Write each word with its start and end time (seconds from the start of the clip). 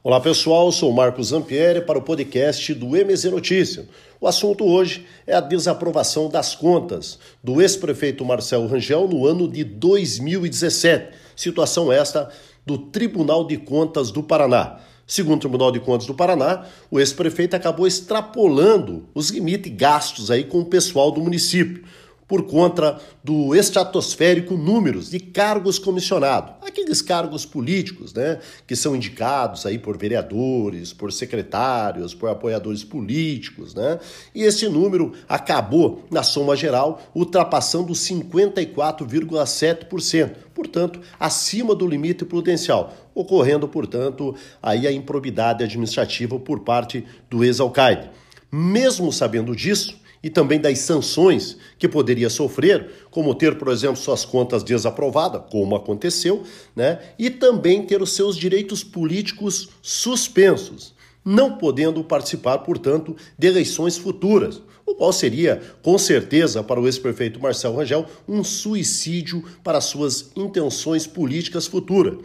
Olá 0.00 0.20
pessoal, 0.20 0.72
sou 0.72 0.92
Marcos 0.92 1.28
Zampieri 1.28 1.80
para 1.80 1.98
o 1.98 2.02
podcast 2.02 2.74
do 2.74 2.88
MZ 2.88 3.24
Notícia. 3.26 3.88
O 4.20 4.26
assunto 4.26 4.64
hoje 4.64 5.06
é 5.24 5.34
a 5.34 5.40
desaprovação 5.40 6.28
das 6.28 6.56
contas 6.56 7.20
do 7.42 7.60
ex-prefeito 7.60 8.24
Marcelo 8.24 8.66
Rangel 8.66 9.06
no 9.06 9.24
ano 9.26 9.46
de 9.46 9.62
2017. 9.62 11.14
Situação 11.36 11.92
esta 11.92 12.30
do 12.66 12.78
Tribunal 12.78 13.46
de 13.46 13.56
Contas 13.58 14.10
do 14.10 14.24
Paraná. 14.24 14.80
Segundo 15.06 15.36
o 15.36 15.40
Tribunal 15.40 15.70
de 15.70 15.78
Contas 15.78 16.06
do 16.06 16.14
Paraná, 16.14 16.66
o 16.90 16.98
ex-prefeito 16.98 17.54
acabou 17.54 17.86
extrapolando 17.86 19.08
os 19.14 19.30
limites 19.30 19.72
gastos 19.72 20.32
aí 20.32 20.42
com 20.42 20.60
o 20.60 20.66
pessoal 20.66 21.12
do 21.12 21.20
município 21.20 21.84
por 22.32 22.44
conta 22.44 22.98
do 23.22 23.54
estratosférico 23.54 24.56
números 24.56 25.10
de 25.10 25.20
cargos 25.20 25.78
comissionados, 25.78 26.54
aqueles 26.66 27.02
cargos 27.02 27.44
políticos, 27.44 28.14
né, 28.14 28.38
que 28.66 28.74
são 28.74 28.96
indicados 28.96 29.66
aí 29.66 29.78
por 29.78 29.98
vereadores, 29.98 30.94
por 30.94 31.12
secretários, 31.12 32.14
por 32.14 32.30
apoiadores 32.30 32.84
políticos, 32.84 33.74
né? 33.74 33.98
E 34.34 34.44
esse 34.44 34.66
número 34.66 35.12
acabou 35.28 36.06
na 36.10 36.22
soma 36.22 36.56
geral 36.56 37.02
ultrapassando 37.14 37.92
54,7%, 37.92 40.30
portanto, 40.54 41.02
acima 41.20 41.74
do 41.74 41.86
limite 41.86 42.24
prudencial, 42.24 42.94
ocorrendo, 43.14 43.68
portanto, 43.68 44.34
aí 44.62 44.86
a 44.86 44.92
improbidade 44.92 45.62
administrativa 45.62 46.38
por 46.38 46.60
parte 46.60 47.04
do 47.28 47.44
ex-alcaide. 47.44 48.08
Mesmo 48.50 49.12
sabendo 49.12 49.54
disso, 49.54 50.00
e 50.22 50.30
também 50.30 50.60
das 50.60 50.78
sanções 50.78 51.56
que 51.78 51.88
poderia 51.88 52.30
sofrer, 52.30 52.88
como 53.10 53.34
ter, 53.34 53.58
por 53.58 53.68
exemplo, 53.68 53.96
suas 53.96 54.24
contas 54.24 54.62
desaprovadas, 54.62 55.42
como 55.50 55.74
aconteceu, 55.74 56.44
né? 56.76 57.00
e 57.18 57.28
também 57.28 57.84
ter 57.84 58.00
os 58.00 58.12
seus 58.12 58.36
direitos 58.36 58.84
políticos 58.84 59.68
suspensos, 59.82 60.94
não 61.24 61.58
podendo 61.58 62.04
participar, 62.04 62.58
portanto, 62.58 63.16
de 63.36 63.46
eleições 63.48 63.96
futuras, 63.96 64.62
o 64.86 64.94
qual 64.94 65.12
seria, 65.12 65.60
com 65.82 65.96
certeza, 65.96 66.62
para 66.62 66.80
o 66.80 66.86
ex-prefeito 66.86 67.40
Marcelo 67.40 67.76
Rangel, 67.76 68.06
um 68.28 68.44
suicídio 68.44 69.44
para 69.62 69.80
suas 69.80 70.30
intenções 70.36 71.06
políticas 71.06 71.66
futuras. 71.66 72.18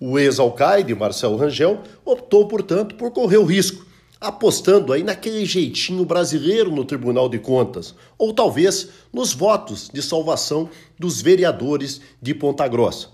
O 0.00 0.18
ex-alcaide 0.18 0.94
Marcelo 0.94 1.36
Rangel 1.36 1.82
optou, 2.04 2.48
portanto, 2.48 2.94
por 2.96 3.10
correr 3.10 3.36
o 3.36 3.44
risco 3.44 3.86
apostando 4.24 4.92
aí 4.92 5.02
naquele 5.02 5.44
jeitinho 5.44 6.02
brasileiro 6.04 6.70
no 6.70 6.84
Tribunal 6.84 7.28
de 7.28 7.38
Contas, 7.38 7.94
ou 8.16 8.32
talvez 8.32 8.88
nos 9.12 9.34
votos 9.34 9.90
de 9.92 10.00
salvação 10.00 10.70
dos 10.98 11.20
vereadores 11.20 12.00
de 12.22 12.34
Ponta 12.34 12.66
Grossa. 12.66 13.08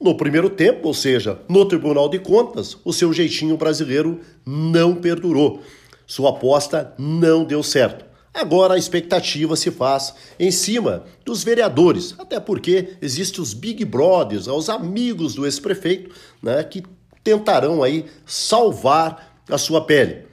No 0.00 0.16
primeiro 0.16 0.48
tempo, 0.48 0.86
ou 0.88 0.94
seja, 0.94 1.40
no 1.48 1.64
Tribunal 1.64 2.08
de 2.08 2.20
Contas, 2.20 2.76
o 2.84 2.92
seu 2.92 3.12
jeitinho 3.12 3.56
brasileiro 3.56 4.20
não 4.46 4.94
perdurou. 4.94 5.60
Sua 6.06 6.30
aposta 6.30 6.94
não 6.96 7.44
deu 7.44 7.62
certo. 7.62 8.04
Agora 8.32 8.74
a 8.74 8.78
expectativa 8.78 9.56
se 9.56 9.70
faz 9.70 10.14
em 10.38 10.50
cima 10.50 11.04
dos 11.24 11.42
vereadores, 11.42 12.14
até 12.18 12.38
porque 12.38 12.94
existem 13.02 13.42
os 13.42 13.52
Big 13.52 13.84
Brothers, 13.84 14.46
os 14.46 14.70
amigos 14.70 15.34
do 15.34 15.44
ex-prefeito, 15.44 16.14
né, 16.42 16.62
que 16.64 16.82
tentarão 17.22 17.82
aí 17.82 18.06
salvar 18.26 19.31
a 19.48 19.58
sua 19.58 19.84
pele. 19.84 20.24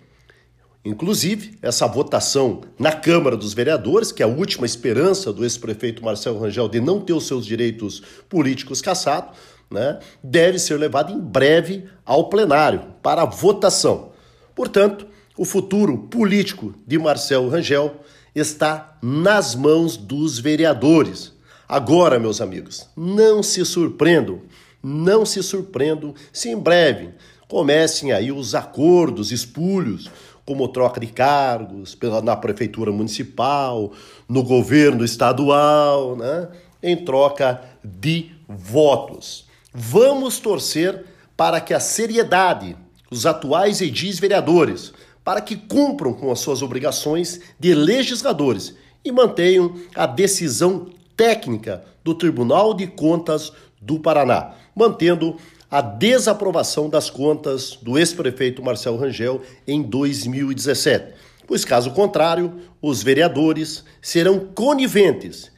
Inclusive, 0.83 1.57
essa 1.61 1.85
votação 1.88 2.61
na 2.77 2.91
Câmara 2.91 3.35
dos 3.35 3.53
Vereadores, 3.53 4.11
que 4.11 4.23
é 4.23 4.25
a 4.25 4.29
última 4.29 4.65
esperança 4.65 5.33
do 5.33 5.43
ex-prefeito 5.43 6.03
Marcelo 6.03 6.39
Rangel 6.39 6.69
de 6.69 6.79
não 6.79 7.02
ter 7.02 7.13
os 7.13 7.27
seus 7.27 7.45
direitos 7.45 8.02
políticos 8.30 8.81
cassados, 8.81 9.37
né, 9.69 9.99
deve 10.23 10.57
ser 10.57 10.77
levada 10.77 11.11
em 11.11 11.19
breve 11.19 11.83
ao 12.05 12.30
plenário 12.30 12.93
para 13.03 13.25
votação. 13.25 14.13
Portanto, 14.55 15.05
o 15.37 15.45
futuro 15.45 15.97
político 15.97 16.73
de 16.87 16.97
Marcelo 16.97 17.49
Rangel 17.49 17.97
está 18.33 18.97
nas 19.02 19.55
mãos 19.55 19.95
dos 19.95 20.39
vereadores. 20.39 21.33
Agora, 21.67 22.20
meus 22.20 22.41
amigos, 22.41 22.89
não 22.95 23.43
se 23.43 23.64
surpreendam, 23.65 24.41
não 24.81 25.26
se 25.26 25.43
surpreendam 25.43 26.15
se 26.33 26.49
em 26.49 26.58
breve 26.58 27.09
comecem 27.49 28.11
aí 28.11 28.32
os 28.32 28.54
acordos 28.54 29.32
espúrios, 29.32 30.10
como 30.45 30.67
troca 30.67 31.02
de 31.02 31.08
cargos 31.08 31.98
na 32.23 32.36
prefeitura 32.36 32.92
municipal, 32.92 33.92
no 34.27 34.43
governo 34.43 35.04
estadual, 35.04 36.15
né? 36.15 36.48
em 36.82 36.95
troca 36.95 37.61
de 37.83 38.32
votos. 38.48 39.45
Vamos 39.73 40.39
torcer 40.39 41.05
para 41.36 41.59
que 41.59 41.73
a 41.73 41.80
seriedade, 41.80 42.77
os 43.11 43.26
atuais 43.26 43.82
edis 43.82 44.20
vereadores, 44.20 44.93
para 45.23 45.42
que 45.42 45.55
cumpram 45.55 46.14
com 46.14 46.32
as 46.32 46.39
suas 46.39 46.61
obrigações 46.61 47.42
de 47.59 47.73
legisladores 47.73 48.76
e 49.04 49.11
mantenham 49.11 49.76
a 49.95 50.05
decisão 50.05 50.88
técnica 51.17 51.83
do 52.04 52.14
Tribunal 52.14 52.73
de 52.73 52.88
Contas 52.88 53.52
do 53.82 53.99
Paraná, 53.99 54.54
mantendo 54.76 55.36
a 55.69 55.81
desaprovação 55.81 56.89
das 56.89 57.09
contas 57.09 57.77
do 57.81 57.97
ex-prefeito 57.97 58.63
Marcelo 58.63 58.97
Rangel 58.97 59.41
em 59.67 59.81
2017, 59.81 61.13
pois, 61.45 61.63
caso 61.63 61.91
contrário, 61.91 62.59
os 62.81 63.03
vereadores 63.03 63.83
serão 64.02 64.39
coniventes 64.39 65.52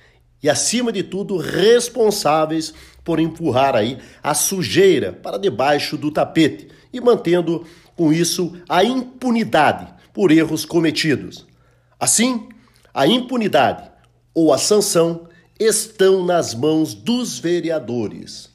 e, 0.44 0.50
acima 0.50 0.92
de 0.92 1.04
tudo, 1.04 1.38
responsáveis 1.38 2.74
por 3.04 3.20
empurrar 3.20 3.76
aí 3.76 3.98
a 4.22 4.34
sujeira 4.34 5.14
para 5.14 5.38
debaixo 5.38 5.98
do 5.98 6.12
tapete 6.12 6.68
e 6.92 7.00
mantendo 7.00 7.66
com 7.96 8.12
isso 8.12 8.54
a 8.68 8.84
impunidade 8.84 9.88
por 10.14 10.32
erros 10.32 10.66
cometidos. 10.66 11.46
Assim, 12.00 12.50
a 12.94 13.08
impunidade 13.08 13.90
ou 14.34 14.54
a 14.54 14.58
sanção 14.58 15.28
estão 15.60 16.26
nas 16.26 16.54
mãos 16.54 16.94
dos 16.94 17.40
vereadores. 17.40 18.50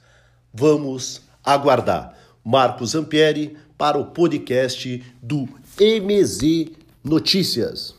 Vamos 0.53 1.26
aguardar. 1.47 2.15
Marcos 2.45 2.91
Zampieri 2.91 3.57
para 3.79 3.97
o 3.97 4.07
podcast 4.07 5.03
do 5.23 5.49
MZ 5.81 6.73
Notícias. 7.03 7.95